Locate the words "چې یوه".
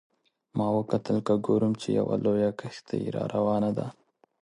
1.81-2.15